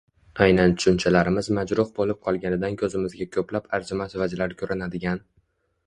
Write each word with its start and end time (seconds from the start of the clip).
Aynan 0.45 0.71
tushunchalarimiz 0.77 1.51
majruh 1.59 1.93
bo‘lib 2.01 2.21
qolganidan 2.29 2.81
ko‘zimizga 2.83 3.31
ko‘plab 3.39 3.71
arzimas 3.81 4.21
vajlar 4.25 4.61
ko‘rinadigan 4.65 5.27